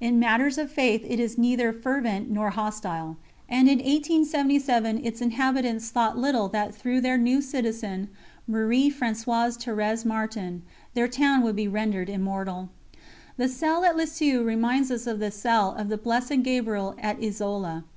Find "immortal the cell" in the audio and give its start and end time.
12.10-13.84